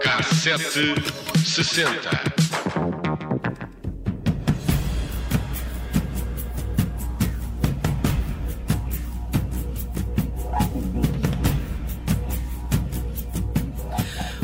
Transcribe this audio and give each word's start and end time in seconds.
Cassete 0.00 0.94
sessenta. 1.44 2.10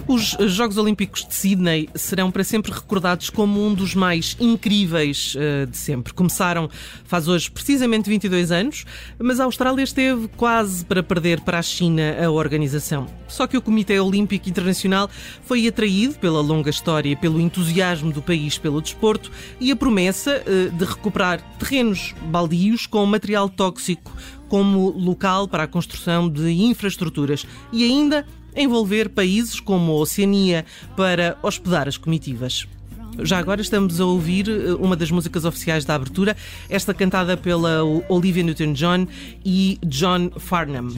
Os 0.07 0.37
Jogos 0.53 0.77
Olímpicos 0.77 1.27
de 1.27 1.35
Sydney 1.35 1.89
serão 1.95 2.31
para 2.31 2.45
sempre 2.45 2.71
recordados 2.71 3.31
como 3.31 3.67
um 3.67 3.73
dos 3.73 3.95
mais 3.95 4.37
incríveis 4.39 5.35
uh, 5.35 5.67
de 5.67 5.79
sempre. 5.79 6.13
Começaram 6.13 6.69
faz 7.05 7.27
hoje 7.27 7.51
precisamente 7.51 8.11
22 8.11 8.53
anos, 8.53 8.85
mas 9.19 9.41
a 9.41 9.45
Austrália 9.45 9.83
esteve 9.83 10.29
quase 10.37 10.85
para 10.85 11.03
perder 11.03 11.41
para 11.41 11.59
a 11.59 11.63
China 11.63 12.03
a 12.23 12.31
organização. 12.31 13.07
Só 13.27 13.47
que 13.47 13.57
o 13.57 13.63
Comitê 13.63 13.99
Olímpico 13.99 14.47
Internacional 14.47 15.09
foi 15.43 15.67
atraído 15.67 16.19
pela 16.19 16.43
longa 16.43 16.69
história, 16.69 17.17
pelo 17.17 17.41
entusiasmo 17.41 18.13
do 18.13 18.21
país 18.21 18.59
pelo 18.59 18.83
desporto 18.83 19.31
e 19.59 19.73
a 19.73 19.77
promessa 19.77 20.43
uh, 20.47 20.71
de 20.71 20.85
recuperar 20.85 21.41
terrenos 21.59 22.15
baldios 22.27 22.87
com 22.87 23.07
material 23.07 23.49
tóxico 23.49 24.13
como 24.51 24.91
local 24.91 25.49
para 25.49 25.63
a 25.63 25.67
construção 25.67 26.29
de 26.29 26.51
infraestruturas 26.53 27.47
e 27.73 27.83
ainda 27.85 28.27
envolver 28.55 29.09
países 29.09 29.61
como 29.61 29.93
a 29.93 29.97
Oceania 29.97 30.65
para 30.97 31.37
hospedar 31.43 31.89
as 31.89 31.97
comitivas. 31.97 32.67
Já 33.23 33.39
agora 33.39 33.61
estamos 33.61 34.01
a 34.01 34.05
ouvir 34.05 34.49
eh, 34.49 34.75
uma 34.75 34.97
das 34.97 35.11
músicas 35.11 35.45
oficiais 35.45 35.85
da 35.85 35.95
abertura, 35.95 36.37
esta 36.69 36.93
cantada 36.93 37.37
pela 37.37 37.83
Olivia 38.09 38.43
Newton-John 38.43 39.07
e 39.45 39.79
John 39.85 40.31
Farnham. 40.37 40.89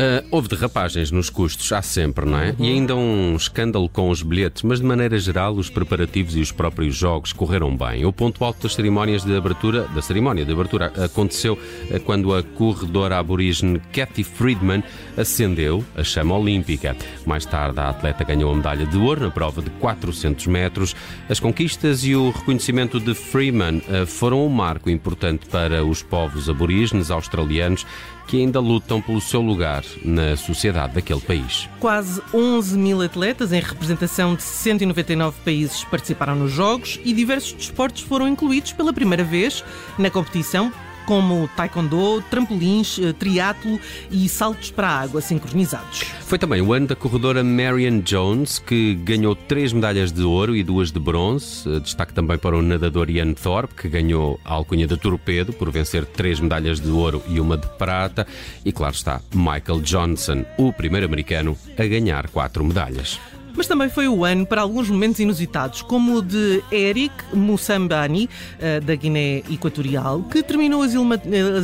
Uh, 0.00 0.26
houve 0.30 0.48
derrapagens 0.48 1.10
nos 1.10 1.28
custos, 1.28 1.70
há 1.74 1.82
sempre, 1.82 2.24
não 2.24 2.38
é? 2.38 2.54
Uhum. 2.58 2.64
E 2.64 2.70
ainda 2.70 2.96
um 2.96 3.36
escândalo 3.36 3.86
com 3.86 4.08
os 4.08 4.22
bilhetes, 4.22 4.62
mas 4.62 4.80
de 4.80 4.86
maneira 4.86 5.18
geral 5.18 5.52
os 5.52 5.68
preparativos 5.68 6.34
e 6.36 6.40
os 6.40 6.50
próprios 6.50 6.96
jogos 6.96 7.34
correram 7.34 7.76
bem. 7.76 8.06
O 8.06 8.12
ponto 8.12 8.42
alto 8.42 8.62
das 8.62 8.74
cerimónias 8.74 9.24
de 9.24 9.36
abertura, 9.36 9.82
da 9.94 10.00
cerimónia 10.00 10.42
de 10.42 10.52
abertura, 10.52 10.90
aconteceu 11.04 11.52
uh, 11.52 12.00
quando 12.00 12.34
a 12.34 12.42
corredora 12.42 13.18
aborígene 13.18 13.78
Kathy 13.92 14.24
Friedman 14.24 14.82
acendeu 15.18 15.84
a 15.94 16.02
chama 16.02 16.34
olímpica. 16.34 16.96
Mais 17.26 17.44
tarde, 17.44 17.78
a 17.78 17.90
atleta 17.90 18.24
ganhou 18.24 18.54
a 18.54 18.56
medalha 18.56 18.86
de 18.86 18.96
ouro 18.96 19.20
na 19.20 19.30
prova 19.30 19.60
de 19.60 19.68
400 19.68 20.46
metros. 20.46 20.96
As 21.28 21.38
conquistas 21.38 22.06
e 22.06 22.16
o 22.16 22.30
reconhecimento 22.30 22.98
de 22.98 23.12
Freeman 23.12 23.82
uh, 23.86 24.06
foram 24.06 24.46
um 24.46 24.48
marco 24.48 24.88
importante 24.88 25.46
para 25.46 25.84
os 25.84 26.02
povos 26.02 26.48
aborígenes 26.48 27.10
australianos 27.10 27.84
que 28.30 28.38
ainda 28.38 28.60
lutam 28.60 29.02
pelo 29.02 29.20
seu 29.20 29.40
lugar 29.40 29.82
na 30.04 30.36
sociedade 30.36 30.94
daquele 30.94 31.20
país. 31.20 31.68
Quase 31.80 32.22
11 32.32 32.78
mil 32.78 33.02
atletas, 33.02 33.52
em 33.52 33.60
representação 33.60 34.36
de 34.36 34.44
199 34.44 35.36
países, 35.44 35.82
participaram 35.82 36.36
nos 36.36 36.52
Jogos 36.52 37.00
e 37.04 37.12
diversos 37.12 37.54
desportos 37.54 38.02
foram 38.02 38.28
incluídos 38.28 38.72
pela 38.72 38.92
primeira 38.92 39.24
vez 39.24 39.64
na 39.98 40.10
competição 40.10 40.72
como 41.06 41.48
taekwondo, 41.56 42.22
trampolins, 42.30 42.98
eh, 42.98 43.12
triatlo 43.12 43.78
e 44.10 44.28
saltos 44.28 44.70
para 44.70 44.88
a 44.88 45.00
água 45.00 45.20
sincronizados. 45.20 46.02
Foi 46.26 46.38
também 46.38 46.60
o 46.60 46.72
ano 46.72 46.86
da 46.86 46.96
corredora 46.96 47.42
Marion 47.42 48.00
Jones, 48.00 48.58
que 48.58 48.94
ganhou 48.94 49.34
três 49.34 49.72
medalhas 49.72 50.12
de 50.12 50.22
ouro 50.22 50.54
e 50.54 50.62
duas 50.62 50.90
de 50.90 51.00
bronze. 51.00 51.68
Eh, 51.68 51.80
destaque 51.80 52.12
também 52.12 52.38
para 52.38 52.56
o 52.56 52.62
nadador 52.62 53.10
Ian 53.10 53.34
Thorpe, 53.34 53.74
que 53.74 53.88
ganhou 53.88 54.38
a 54.44 54.54
alcunha 54.54 54.86
de 54.86 54.96
torpedo 54.96 55.52
por 55.52 55.70
vencer 55.70 56.04
três 56.04 56.40
medalhas 56.40 56.80
de 56.80 56.90
ouro 56.90 57.22
e 57.28 57.40
uma 57.40 57.56
de 57.56 57.66
prata. 57.76 58.26
E 58.64 58.72
claro 58.72 58.94
está, 58.94 59.20
Michael 59.34 59.80
Johnson, 59.82 60.44
o 60.56 60.72
primeiro 60.72 61.06
americano 61.06 61.56
a 61.78 61.84
ganhar 61.84 62.28
quatro 62.28 62.64
medalhas. 62.64 63.18
Mas 63.56 63.66
também 63.66 63.88
foi 63.88 64.08
o 64.08 64.24
ano 64.24 64.46
para 64.46 64.60
alguns 64.60 64.88
momentos 64.88 65.20
inusitados, 65.20 65.82
como 65.82 66.16
o 66.16 66.22
de 66.22 66.62
Eric 66.70 67.14
Moussambani, 67.32 68.28
eh, 68.58 68.80
da 68.80 68.94
Guiné 68.94 69.42
Equatorial, 69.50 70.22
que 70.22 70.42
terminou 70.42 70.82
as 70.82 70.94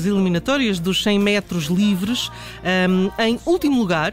eliminatórias 0.06 0.78
dos 0.78 1.02
100 1.02 1.19
metros 1.19 1.64
livres 1.64 2.30
um, 2.88 3.10
em 3.22 3.38
último 3.47 3.78
lugar 3.78 4.12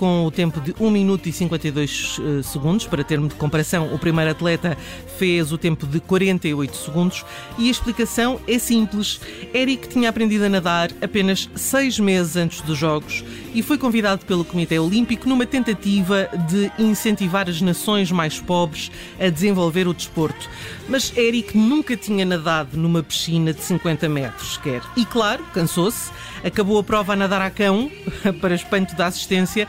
com 0.00 0.24
o 0.24 0.30
tempo 0.30 0.62
de 0.62 0.74
1 0.80 0.90
minuto 0.90 1.28
e 1.28 1.32
52 1.32 2.16
uh, 2.16 2.42
segundos. 2.42 2.86
Para 2.86 3.04
termo 3.04 3.28
de 3.28 3.34
comparação, 3.34 3.94
o 3.94 3.98
primeiro 3.98 4.30
atleta 4.30 4.74
fez 5.18 5.52
o 5.52 5.58
tempo 5.58 5.86
de 5.86 6.00
48 6.00 6.74
segundos 6.74 7.22
e 7.58 7.68
a 7.68 7.70
explicação 7.70 8.40
é 8.48 8.58
simples. 8.58 9.20
Eric 9.52 9.88
tinha 9.88 10.08
aprendido 10.08 10.46
a 10.46 10.48
nadar 10.48 10.90
apenas 11.02 11.50
seis 11.54 12.00
meses 12.00 12.34
antes 12.34 12.62
dos 12.62 12.78
Jogos 12.78 13.22
e 13.52 13.62
foi 13.62 13.76
convidado 13.76 14.24
pelo 14.24 14.42
Comitê 14.42 14.78
Olímpico 14.78 15.28
numa 15.28 15.44
tentativa 15.44 16.30
de 16.48 16.72
incentivar 16.78 17.46
as 17.46 17.60
nações 17.60 18.10
mais 18.10 18.40
pobres 18.40 18.90
a 19.20 19.28
desenvolver 19.28 19.86
o 19.86 19.92
desporto. 19.92 20.48
Mas 20.88 21.14
Eric 21.14 21.58
nunca 21.58 21.94
tinha 21.94 22.24
nadado 22.24 22.74
numa 22.78 23.02
piscina 23.02 23.52
de 23.52 23.62
50 23.62 24.08
metros 24.08 24.54
sequer. 24.54 24.80
E 24.96 25.04
claro, 25.04 25.44
cansou-se, 25.52 26.10
acabou 26.42 26.78
a 26.78 26.82
prova 26.82 27.12
a 27.12 27.16
nadar 27.16 27.42
a 27.42 27.50
cão, 27.50 27.90
para 28.40 28.54
espanto 28.54 28.96
da 28.96 29.06
assistência, 29.06 29.68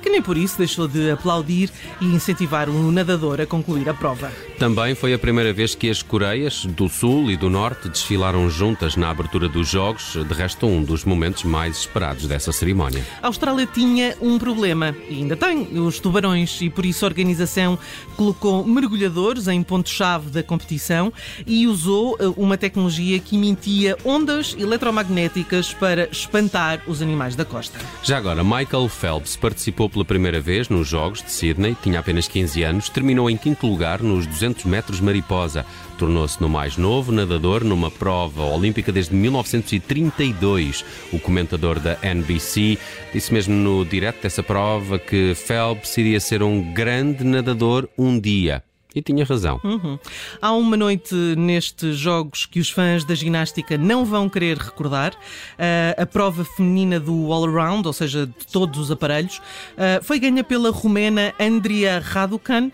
que 0.01 0.09
nem 0.09 0.21
por 0.21 0.37
isso 0.37 0.57
deixou 0.57 0.87
de 0.87 1.11
aplaudir 1.11 1.69
e 1.99 2.05
incentivar 2.05 2.69
o 2.69 2.91
nadador 2.91 3.39
a 3.41 3.45
concluir 3.45 3.87
a 3.89 3.93
prova. 3.93 4.31
Também 4.57 4.95
foi 4.95 5.13
a 5.13 5.19
primeira 5.19 5.53
vez 5.53 5.73
que 5.73 5.89
as 5.89 6.01
Coreias 6.01 6.65
do 6.65 6.87
Sul 6.87 7.31
e 7.31 7.37
do 7.37 7.49
Norte 7.49 7.89
desfilaram 7.89 8.49
juntas 8.49 8.95
na 8.95 9.09
abertura 9.09 9.47
dos 9.47 9.67
Jogos, 9.67 10.13
de 10.13 10.33
resto, 10.33 10.65
um 10.65 10.83
dos 10.83 11.03
momentos 11.03 11.43
mais 11.43 11.77
esperados 11.77 12.27
dessa 12.27 12.51
cerimónia. 12.51 13.05
A 13.21 13.27
Austrália 13.27 13.65
tinha 13.65 14.15
um 14.21 14.37
problema, 14.37 14.95
e 15.09 15.15
ainda 15.15 15.35
tem, 15.35 15.79
os 15.79 15.99
tubarões, 15.99 16.61
e 16.61 16.69
por 16.69 16.85
isso 16.85 17.05
a 17.05 17.07
organização 17.07 17.77
colocou 18.15 18.65
mergulhadores 18.65 19.47
em 19.47 19.63
ponto-chave 19.63 20.29
da 20.29 20.43
competição 20.43 21.11
e 21.45 21.67
usou 21.67 22.17
eh, 22.19 22.25
uma 22.37 22.57
tecnologia 22.57 23.19
que 23.19 23.35
emitia 23.35 23.97
ondas 24.03 24.55
eletromagnéticas 24.57 25.73
para 25.73 26.07
espantar 26.11 26.81
os 26.87 27.01
animais 27.01 27.35
da 27.35 27.45
costa. 27.45 27.79
Já 28.03 28.17
agora, 28.17 28.43
Michael 28.43 28.87
Phelps 28.89 29.35
participou 29.35 29.89
pela 29.91 30.05
primeira 30.05 30.39
vez 30.39 30.69
nos 30.69 30.87
Jogos 30.87 31.21
de 31.21 31.31
Sydney, 31.31 31.75
tinha 31.83 31.99
apenas 31.99 32.27
15 32.27 32.63
anos, 32.63 32.89
terminou 32.89 33.29
em 33.29 33.37
quinto 33.37 33.67
lugar 33.67 34.01
nos 34.01 34.25
200 34.25 34.65
metros 34.65 34.99
mariposa. 34.99 35.65
Tornou-se 35.97 36.41
no 36.41 36.49
mais 36.49 36.77
novo 36.77 37.11
nadador 37.11 37.63
numa 37.63 37.91
prova 37.91 38.43
olímpica 38.43 38.91
desde 38.91 39.13
1932. 39.13 40.83
O 41.11 41.19
comentador 41.19 41.79
da 41.79 41.97
NBC 42.01 42.77
disse 43.13 43.33
mesmo 43.33 43.53
no 43.53 43.85
direto 43.85 44.23
dessa 44.23 44.41
prova 44.41 44.97
que 44.97 45.35
Phelps 45.35 45.97
iria 45.97 46.19
ser 46.19 46.41
um 46.41 46.73
grande 46.73 47.23
nadador 47.23 47.87
um 47.97 48.19
dia. 48.19 48.63
E 48.93 49.01
tinha 49.01 49.23
razão. 49.23 49.59
Uhum. 49.63 49.97
Há 50.41 50.51
uma 50.53 50.75
noite 50.75 51.15
nestes 51.37 51.95
jogos 51.97 52.45
que 52.45 52.59
os 52.59 52.69
fãs 52.69 53.05
da 53.05 53.15
ginástica 53.15 53.77
não 53.77 54.03
vão 54.03 54.27
querer 54.27 54.57
recordar. 54.57 55.13
Uh, 55.13 56.01
a 56.01 56.05
prova 56.05 56.43
feminina 56.43 56.99
do 56.99 57.31
all-around, 57.31 57.87
ou 57.87 57.93
seja, 57.93 58.27
de 58.27 58.47
todos 58.51 58.79
os 58.79 58.91
aparelhos, 58.91 59.37
uh, 59.37 60.03
foi 60.03 60.19
ganha 60.19 60.43
pela 60.43 60.71
romena 60.71 61.33
Andrea 61.39 61.99
Raducan, 61.99 62.67
uh, 62.67 62.71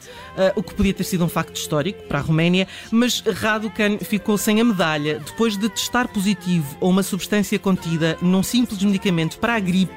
o 0.55 0.63
que 0.63 0.73
podia 0.73 0.93
ter 0.93 1.03
sido 1.03 1.23
um 1.23 1.29
facto 1.29 1.55
histórico 1.55 2.01
para 2.07 2.17
a 2.17 2.21
Roménia, 2.21 2.67
mas 2.91 3.21
Raducan 3.21 3.99
ficou 3.99 4.37
sem 4.37 4.59
a 4.59 4.63
medalha 4.63 5.19
depois 5.19 5.55
de 5.55 5.69
testar 5.69 6.07
positivo 6.07 6.77
a 6.81 6.85
uma 6.85 7.03
substância 7.03 7.59
contida 7.59 8.17
num 8.21 8.41
simples 8.41 8.81
medicamento 8.81 9.37
para 9.37 9.55
a 9.55 9.59
gripe 9.59 9.93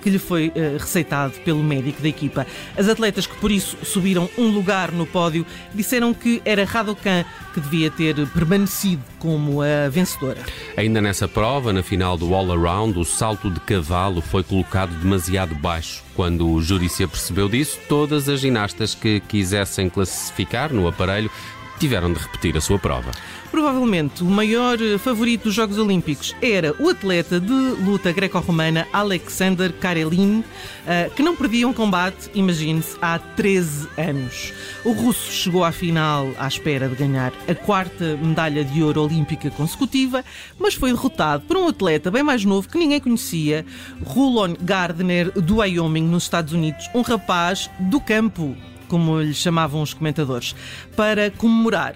que 0.00 0.10
lhe 0.10 0.18
foi 0.18 0.48
uh, 0.48 0.78
receitado 0.78 1.34
pelo 1.44 1.62
médico 1.62 2.00
da 2.02 2.08
equipa. 2.08 2.46
As 2.76 2.88
atletas 2.88 3.26
que 3.26 3.36
por 3.36 3.50
isso 3.50 3.76
subiram 3.82 4.28
um 4.36 4.48
lugar 4.48 4.92
no 4.92 5.06
pódio 5.06 5.44
disseram 5.74 6.14
que 6.14 6.40
era 6.44 6.64
Radokan 6.64 7.24
que 7.52 7.60
devia 7.60 7.90
ter 7.90 8.14
permanecido 8.28 9.02
como 9.18 9.62
a 9.62 9.88
vencedora. 9.88 10.40
Ainda 10.76 11.00
nessa 11.00 11.26
prova, 11.26 11.72
na 11.72 11.82
final 11.82 12.16
do 12.16 12.34
All 12.34 12.52
Around, 12.52 12.98
o 12.98 13.04
salto 13.04 13.50
de 13.50 13.60
cavalo 13.60 14.20
foi 14.20 14.42
colocado 14.42 14.90
demasiado 15.00 15.54
baixo. 15.54 16.02
Quando 16.14 16.48
o 16.48 16.60
júri 16.60 16.88
se 16.88 17.04
apercebeu 17.04 17.48
disso, 17.48 17.78
todas 17.88 18.28
as 18.28 18.40
ginastas 18.40 18.94
que 18.94 19.20
quisessem 19.20 19.88
classificar 19.88 20.72
no 20.72 20.88
aparelho 20.88 21.30
tiveram 21.78 22.12
de 22.12 22.18
repetir 22.18 22.56
a 22.56 22.60
sua 22.60 22.78
prova. 22.78 23.10
Provavelmente 23.50 24.22
o 24.22 24.26
maior 24.26 24.80
eh, 24.80 24.98
favorito 24.98 25.44
dos 25.44 25.54
Jogos 25.54 25.78
Olímpicos 25.78 26.36
era 26.42 26.74
o 26.78 26.88
atleta 26.90 27.40
de 27.40 27.52
luta 27.52 28.12
greco-romana 28.12 28.86
Alexander 28.92 29.72
Karelin, 29.72 30.44
eh, 30.86 31.10
que 31.16 31.22
não 31.22 31.34
perdia 31.34 31.66
um 31.66 31.72
combate, 31.72 32.30
imagine-se, 32.34 32.96
há 33.00 33.18
13 33.18 33.88
anos. 33.96 34.52
O 34.84 34.92
russo 34.92 35.32
chegou 35.32 35.64
à 35.64 35.72
final 35.72 36.28
à 36.38 36.46
espera 36.46 36.88
de 36.88 36.96
ganhar 36.96 37.32
a 37.48 37.54
quarta 37.54 38.16
medalha 38.16 38.64
de 38.64 38.82
ouro 38.82 39.04
olímpica 39.04 39.50
consecutiva, 39.50 40.24
mas 40.58 40.74
foi 40.74 40.92
derrotado 40.92 41.44
por 41.44 41.56
um 41.56 41.68
atleta 41.68 42.10
bem 42.10 42.22
mais 42.22 42.44
novo 42.44 42.68
que 42.68 42.78
ninguém 42.78 43.00
conhecia, 43.00 43.64
Rulon 44.04 44.54
Gardner, 44.60 45.30
do 45.32 45.56
Wyoming, 45.56 46.06
nos 46.06 46.24
Estados 46.24 46.52
Unidos, 46.52 46.88
um 46.94 47.00
rapaz 47.00 47.70
do 47.80 48.00
campo 48.00 48.56
como 48.88 49.20
lhe 49.20 49.34
chamavam 49.34 49.82
os 49.82 49.94
comentadores, 49.94 50.54
para 50.96 51.30
comemorar 51.30 51.94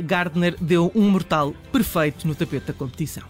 Gardner 0.00 0.56
deu 0.60 0.90
um 0.94 1.08
mortal 1.08 1.54
perfeito 1.72 2.26
no 2.26 2.34
tapete 2.34 2.66
da 2.66 2.72
competição. 2.72 3.22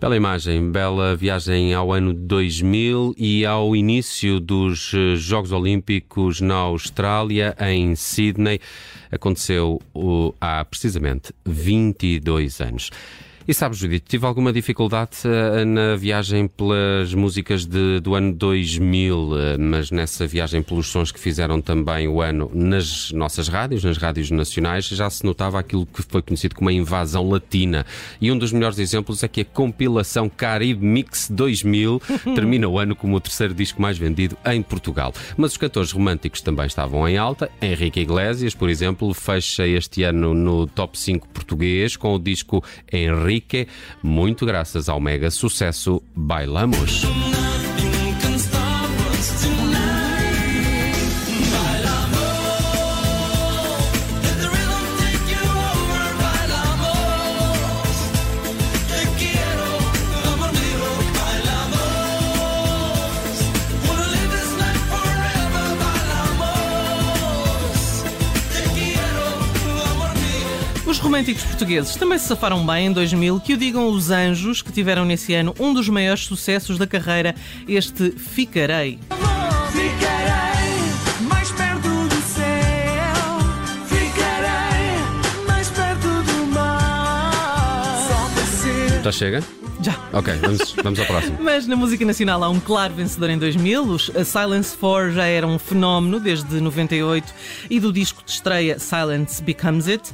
Bela 0.00 0.16
imagem, 0.16 0.72
bela 0.72 1.14
viagem 1.14 1.72
ao 1.74 1.92
ano 1.92 2.12
2000 2.12 3.14
e 3.16 3.46
ao 3.46 3.76
início 3.76 4.40
dos 4.40 4.92
eh, 4.92 5.14
Jogos 5.14 5.52
Olímpicos 5.52 6.40
na 6.40 6.56
Austrália, 6.56 7.54
em 7.60 7.94
Sydney. 7.94 8.58
Aconteceu 9.12 9.80
há 10.40 10.64
precisamente 10.64 11.32
22 11.44 12.60
anos. 12.60 12.90
E 13.46 13.52
sabes, 13.52 13.78
Judith, 13.78 14.04
tive 14.06 14.24
alguma 14.24 14.52
dificuldade 14.52 15.16
uh, 15.24 15.64
na 15.66 15.96
viagem 15.96 16.46
pelas 16.46 17.12
músicas 17.12 17.66
de, 17.66 17.98
do 17.98 18.14
ano 18.14 18.32
2000, 18.32 19.16
uh, 19.16 19.36
mas 19.58 19.90
nessa 19.90 20.28
viagem 20.28 20.62
pelos 20.62 20.86
sons 20.86 21.10
que 21.10 21.18
fizeram 21.18 21.60
também 21.60 22.06
o 22.06 22.20
ano 22.20 22.48
nas 22.54 23.10
nossas 23.10 23.48
rádios, 23.48 23.82
nas 23.82 23.96
rádios 23.96 24.30
nacionais, 24.30 24.86
já 24.86 25.10
se 25.10 25.24
notava 25.24 25.58
aquilo 25.58 25.84
que 25.84 26.02
foi 26.02 26.22
conhecido 26.22 26.54
como 26.54 26.70
a 26.70 26.72
invasão 26.72 27.28
latina. 27.28 27.84
E 28.20 28.30
um 28.30 28.38
dos 28.38 28.52
melhores 28.52 28.78
exemplos 28.78 29.24
é 29.24 29.28
que 29.28 29.40
a 29.40 29.44
compilação 29.44 30.28
Caribe 30.28 30.84
Mix 30.86 31.28
2000 31.28 32.00
termina 32.36 32.68
o 32.68 32.78
ano 32.78 32.94
como 32.94 33.16
o 33.16 33.20
terceiro 33.20 33.54
disco 33.54 33.82
mais 33.82 33.98
vendido 33.98 34.38
em 34.46 34.62
Portugal. 34.62 35.12
Mas 35.36 35.50
os 35.52 35.56
cantores 35.56 35.90
românticos 35.90 36.42
também 36.42 36.66
estavam 36.66 37.08
em 37.08 37.16
alta. 37.16 37.50
Henrique 37.60 37.98
Iglesias, 37.98 38.54
por 38.54 38.70
exemplo, 38.70 39.12
fecha 39.12 39.66
este 39.66 40.04
ano 40.04 40.32
no 40.32 40.64
top 40.68 40.96
5 40.96 41.28
português 41.30 41.96
com 41.96 42.14
o 42.14 42.20
disco 42.20 42.62
Henrique 42.92 43.31
Muito 44.02 44.44
graças 44.44 44.88
ao 44.88 45.00
mega 45.00 45.30
sucesso 45.30 46.02
Bailamos. 46.14 47.02
Românticos 71.02 71.42
portugueses 71.42 71.96
também 71.96 72.16
se 72.16 72.28
safaram 72.28 72.64
bem 72.64 72.86
em 72.86 72.92
2000, 72.92 73.40
que 73.40 73.54
o 73.54 73.56
digam 73.56 73.88
os 73.88 74.10
Anjos, 74.10 74.62
que 74.62 74.70
tiveram 74.70 75.04
nesse 75.04 75.34
ano 75.34 75.52
um 75.58 75.74
dos 75.74 75.88
maiores 75.88 76.24
sucessos 76.24 76.78
da 76.78 76.86
carreira, 76.86 77.34
este 77.66 78.12
Ficarei. 78.12 79.00
Ficarei 79.72 81.24
mais 81.28 81.50
perto 81.50 81.88
do 81.88 82.22
céu, 82.22 83.38
ficarei 83.86 85.44
mais 85.46 85.68
perto 85.70 86.22
do 86.22 86.46
mar. 86.46 87.98
Só 88.06 88.30
para 88.32 88.46
ser. 88.46 89.02
Já 89.02 89.12
chega? 89.12 89.61
Já. 89.82 89.98
Ok, 90.12 90.32
vamos, 90.40 90.74
vamos 90.82 91.00
ao 91.00 91.06
próximo. 91.06 91.38
Mas 91.42 91.66
na 91.66 91.74
música 91.74 92.04
nacional 92.04 92.44
há 92.44 92.48
um 92.48 92.60
claro 92.60 92.94
vencedor 92.94 93.30
em 93.30 93.38
2000. 93.38 93.82
Os 93.82 94.04
Silence 94.24 94.76
4 94.76 95.12
já 95.12 95.24
era 95.24 95.46
um 95.46 95.58
fenómeno 95.58 96.20
desde 96.20 96.60
98 96.60 97.34
e 97.68 97.80
do 97.80 97.92
disco 97.92 98.22
de 98.24 98.30
estreia 98.30 98.78
Silence 98.78 99.42
Becomes 99.42 99.88
It. 99.88 100.12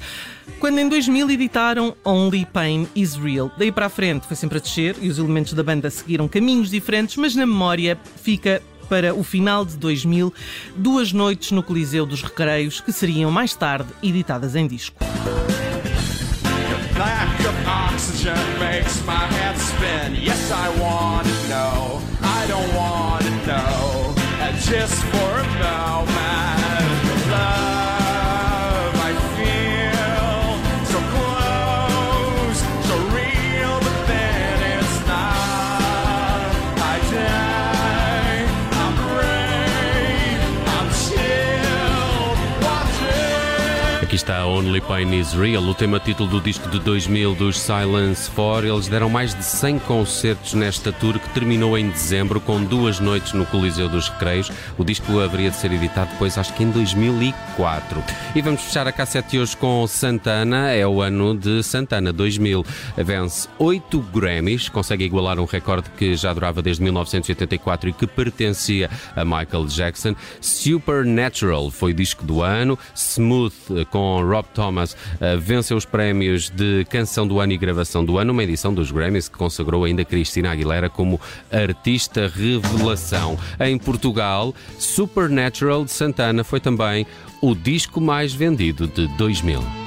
Quando 0.58 0.78
em 0.78 0.88
2000 0.88 1.30
editaram 1.30 1.94
Only 2.02 2.46
Pain 2.46 2.88
Is 2.96 3.14
Real. 3.14 3.50
Daí 3.58 3.70
para 3.70 3.86
a 3.86 3.90
frente 3.90 4.26
foi 4.26 4.36
sempre 4.36 4.58
a 4.58 4.60
descer 4.60 4.96
e 5.00 5.08
os 5.08 5.18
elementos 5.18 5.52
da 5.52 5.62
banda 5.62 5.90
seguiram 5.90 6.26
caminhos 6.26 6.70
diferentes, 6.70 7.16
mas 7.16 7.34
na 7.34 7.46
memória 7.46 7.98
fica 8.22 8.62
para 8.88 9.14
o 9.14 9.22
final 9.22 9.66
de 9.66 9.76
2000 9.76 10.32
duas 10.74 11.12
noites 11.12 11.50
no 11.50 11.62
Coliseu 11.62 12.06
dos 12.06 12.22
Recreios 12.22 12.80
que 12.80 12.90
seriam 12.90 13.30
mais 13.30 13.54
tarde 13.54 13.88
editadas 14.02 14.56
em 14.56 14.66
disco. 14.66 14.96
Oxygen 17.98 18.38
makes 18.60 19.04
my 19.04 19.26
head 19.36 19.58
spin. 19.58 20.14
Yes, 20.14 20.52
I 20.52 20.68
want 20.80 21.26
to 21.26 21.48
know. 21.48 22.00
I 22.22 22.46
don't 22.46 22.72
want 22.72 23.24
to 23.24 23.30
know. 23.44 24.14
And 24.38 24.56
just 24.56 25.02
for 25.10 25.30
a 25.42 25.46
moment, 25.58 26.94
love 27.26 28.94
I 29.08 29.12
feel 29.34 30.46
so 30.92 30.98
close, 31.10 32.60
so 32.86 32.94
real, 33.18 33.74
but 33.82 33.98
then 34.06 34.58
it's 34.78 34.96
not. 35.10 36.54
I 36.78 36.96
die, 37.10 38.46
I'm 38.78 38.94
brave, 39.02 40.42
I'm 40.78 40.86
watching. 42.62 44.02
Aqui 44.04 44.14
está 44.16 44.37
Only 44.48 44.80
Pain 44.80 45.12
Is 45.12 45.34
Real, 45.34 45.62
o 45.62 45.74
tema 45.74 46.00
título 46.00 46.30
do 46.30 46.40
disco 46.40 46.70
de 46.70 46.78
2000 46.80 47.34
dos 47.34 47.60
Silence 47.60 48.30
4. 48.30 48.66
Eles 48.66 48.88
deram 48.88 49.10
mais 49.10 49.34
de 49.34 49.44
100 49.44 49.80
concertos 49.80 50.54
nesta 50.54 50.90
tour 50.90 51.18
que 51.18 51.28
terminou 51.30 51.76
em 51.76 51.90
dezembro 51.90 52.40
com 52.40 52.64
duas 52.64 52.98
noites 52.98 53.34
no 53.34 53.44
Coliseu 53.44 53.90
dos 53.90 54.08
Recreios. 54.08 54.50
O 54.78 54.84
disco 54.84 55.20
haveria 55.20 55.50
de 55.50 55.56
ser 55.56 55.70
editado 55.70 56.10
depois, 56.12 56.38
acho 56.38 56.54
que 56.54 56.64
em 56.64 56.70
2004. 56.70 58.02
E 58.34 58.40
vamos 58.40 58.62
fechar 58.62 58.88
a 58.88 58.92
cassete 58.92 59.38
hoje 59.38 59.54
com 59.54 59.86
Santana. 59.86 60.70
É 60.70 60.86
o 60.86 61.02
ano 61.02 61.36
de 61.36 61.62
Santana 61.62 62.10
2000. 62.10 62.64
Vence 62.96 63.46
8 63.58 64.00
Grammys, 64.14 64.70
consegue 64.70 65.04
igualar 65.04 65.38
um 65.38 65.44
recorde 65.44 65.90
que 65.90 66.16
já 66.16 66.32
durava 66.32 66.62
desde 66.62 66.82
1984 66.82 67.90
e 67.90 67.92
que 67.92 68.06
pertencia 68.06 68.88
a 69.14 69.26
Michael 69.26 69.66
Jackson. 69.66 70.16
Supernatural 70.40 71.70
foi 71.70 71.92
disco 71.92 72.24
do 72.24 72.42
ano. 72.42 72.78
Smooth 72.94 73.84
com 73.90 74.22
Rob 74.22 74.37
Thomas 74.46 74.96
eh, 75.20 75.36
venceu 75.36 75.76
os 75.76 75.84
prémios 75.84 76.50
de 76.50 76.84
canção 76.90 77.26
do 77.26 77.40
ano 77.40 77.52
e 77.52 77.58
gravação 77.58 78.04
do 78.04 78.18
ano, 78.18 78.32
uma 78.32 78.44
edição 78.44 78.72
dos 78.72 78.90
Grammys 78.90 79.28
que 79.28 79.36
consagrou 79.36 79.84
ainda 79.84 80.04
Cristina 80.04 80.52
Aguilera 80.52 80.88
como 80.88 81.20
artista 81.50 82.28
revelação. 82.28 83.38
Em 83.60 83.78
Portugal, 83.78 84.54
Supernatural 84.78 85.84
de 85.84 85.90
Santana 85.90 86.44
foi 86.44 86.60
também 86.60 87.06
o 87.40 87.54
disco 87.54 88.00
mais 88.00 88.32
vendido 88.34 88.86
de 88.86 89.06
2000. 89.16 89.77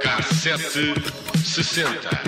Cassete 0.00 0.94
60. 1.44 2.27